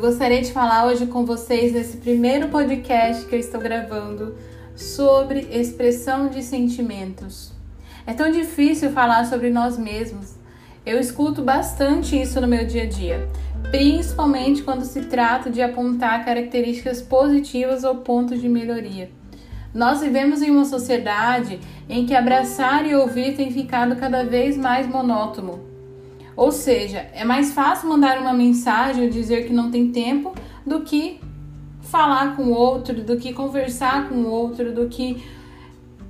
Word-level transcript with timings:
gostaria 0.00 0.40
de 0.40 0.52
falar 0.52 0.86
hoje 0.86 1.06
com 1.06 1.26
vocês 1.26 1.72
nesse 1.72 1.98
primeiro 1.98 2.48
podcast 2.48 3.26
que 3.26 3.34
eu 3.34 3.38
estou 3.38 3.60
gravando 3.60 4.34
sobre 4.74 5.40
expressão 5.50 6.28
de 6.28 6.42
sentimentos. 6.42 7.52
É 8.06 8.14
tão 8.14 8.30
difícil 8.30 8.90
falar 8.90 9.26
sobre 9.26 9.50
nós 9.50 9.76
mesmos. 9.76 10.34
Eu 10.86 10.98
escuto 10.98 11.42
bastante 11.42 12.20
isso 12.20 12.40
no 12.40 12.46
meu 12.46 12.64
dia 12.64 12.84
a 12.84 12.86
dia, 12.86 13.28
principalmente 13.70 14.62
quando 14.62 14.84
se 14.84 15.02
trata 15.02 15.50
de 15.50 15.60
apontar 15.60 16.24
características 16.24 17.02
positivas 17.02 17.84
ou 17.84 17.96
pontos 17.96 18.40
de 18.40 18.48
melhoria. 18.48 19.10
Nós 19.74 20.00
vivemos 20.00 20.42
em 20.42 20.50
uma 20.50 20.64
sociedade 20.64 21.60
em 21.88 22.06
que 22.06 22.14
abraçar 22.14 22.86
e 22.86 22.94
ouvir 22.94 23.36
tem 23.36 23.50
ficado 23.50 23.96
cada 23.96 24.24
vez 24.24 24.56
mais 24.56 24.86
monótono. 24.86 25.71
Ou 26.36 26.50
seja, 26.50 27.06
é 27.12 27.24
mais 27.24 27.52
fácil 27.52 27.88
mandar 27.88 28.18
uma 28.18 28.32
mensagem 28.32 29.04
ou 29.04 29.10
dizer 29.10 29.46
que 29.46 29.52
não 29.52 29.70
tem 29.70 29.90
tempo 29.90 30.34
do 30.66 30.80
que 30.80 31.20
falar 31.82 32.36
com 32.36 32.44
o 32.44 32.52
outro, 32.52 33.02
do 33.02 33.16
que 33.16 33.32
conversar 33.32 34.08
com 34.08 34.14
o 34.16 34.30
outro, 34.30 34.72
do 34.72 34.88
que 34.88 35.22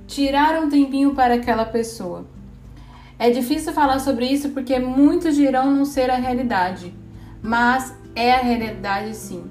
tirar 0.07 0.61
um 0.61 0.69
tempinho 0.69 1.13
para 1.13 1.35
aquela 1.35 1.65
pessoa. 1.65 2.25
É 3.17 3.29
difícil 3.29 3.73
falar 3.73 3.99
sobre 3.99 4.25
isso 4.25 4.49
porque 4.49 4.79
muitos 4.79 5.35
dirão 5.35 5.71
não 5.71 5.85
ser 5.85 6.09
a 6.09 6.15
realidade, 6.15 6.93
mas 7.41 7.95
é 8.15 8.33
a 8.33 8.41
realidade 8.41 9.15
sim. 9.15 9.43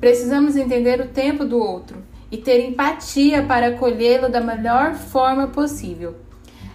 Precisamos 0.00 0.56
entender 0.56 1.00
o 1.00 1.08
tempo 1.08 1.44
do 1.44 1.58
outro 1.58 2.02
e 2.30 2.36
ter 2.36 2.66
empatia 2.66 3.42
para 3.42 3.68
acolhê-lo 3.68 4.28
da 4.28 4.40
melhor 4.40 4.94
forma 4.94 5.46
possível. 5.46 6.16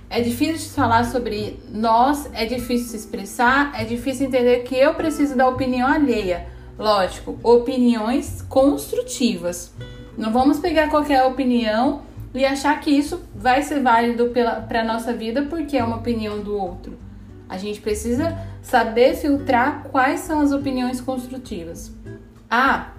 É 0.10 0.22
difícil 0.22 0.72
falar 0.74 1.04
sobre 1.04 1.60
nós, 1.70 2.30
é 2.34 2.46
difícil 2.46 2.88
se 2.88 2.96
expressar, 2.98 3.73
é 3.80 3.84
difícil 3.84 4.28
entender 4.28 4.59
que 4.59 4.76
eu 4.76 4.94
preciso 4.94 5.36
da 5.36 5.48
opinião 5.48 5.88
alheia. 5.88 6.48
Lógico, 6.80 7.38
opiniões 7.44 8.42
construtivas. 8.44 9.73
Não 10.18 10.31
vamos 10.31 10.59
pegar 10.59 10.90
qualquer 10.90 11.23
opinião 11.23 12.04
e 12.34 12.46
achar 12.46 12.80
que 12.80 12.90
isso 12.90 13.22
vai 13.36 13.62
ser 13.64 13.81
válido 13.81 14.31
para 14.68 14.81
a 14.81 14.84
nossa 14.84 15.12
vida 15.12 15.42
porque 15.44 15.76
é 15.76 15.84
uma 15.84 15.98
opinião 15.98 16.40
do 16.40 16.56
outro. 16.56 16.98
A 17.50 17.58
gente 17.58 17.81
precisa 17.81 18.38
saber 18.62 19.16
filtrar 19.16 19.84
quais 19.92 20.22
são 20.22 20.40
as 20.40 20.52
opiniões 20.52 21.02
construtivas. 21.02 21.92
Ah, 22.50 22.92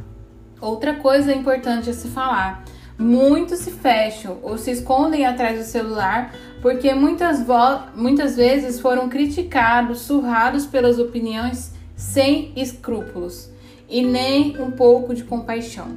outra 0.61 0.95
coisa 0.95 1.33
importante 1.33 1.89
a 1.89 1.95
se 1.95 2.09
falar 2.09 2.65
Muitos 2.99 3.61
se 3.61 3.71
fecham 3.71 4.39
ou 4.43 4.59
se 4.59 4.73
escondem 4.73 5.25
atrás 5.25 5.57
do 5.57 5.65
celular 5.65 6.35
porque 6.61 6.93
muitas, 6.95 7.47
muitas 7.95 8.35
vezes 8.35 8.81
foram 8.81 9.09
criticados, 9.09 10.01
surrados 10.01 10.67
pelas 10.67 10.99
opiniões 10.99 11.73
sem 11.95 12.53
escrúpulos 12.57 13.53
e 13.89 14.05
nem 14.05 14.61
um 14.61 14.73
pouco 14.73 15.15
de 15.15 15.23
compaixão. 15.23 15.97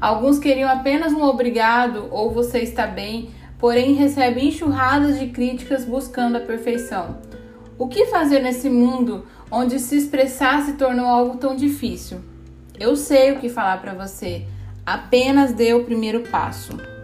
Alguns 0.00 0.38
queriam 0.38 0.70
apenas 0.70 1.12
um 1.12 1.24
obrigado 1.24 2.06
ou 2.12 2.30
você 2.30 2.60
está 2.60 2.86
bem, 2.86 3.30
porém 3.58 3.94
recebem 3.94 4.48
enxurradas 4.48 5.18
de 5.18 5.26
críticas 5.26 5.84
buscando 5.84 6.36
a 6.36 6.40
perfeição. 6.40 7.18
O 7.76 7.88
que 7.88 8.06
fazer 8.06 8.38
nesse 8.38 8.70
mundo 8.70 9.26
onde 9.50 9.80
se 9.80 9.96
expressar 9.96 10.62
se 10.62 10.74
tornou 10.74 11.06
algo 11.06 11.38
tão 11.38 11.56
difícil? 11.56 12.20
Eu 12.78 12.94
sei 12.94 13.32
o 13.32 13.40
que 13.40 13.48
falar 13.48 13.80
para 13.80 13.92
você 13.92 14.46
Apenas 14.86 15.52
dê 15.52 15.74
o 15.74 15.82
primeiro 15.82 16.20
passo. 16.30 16.95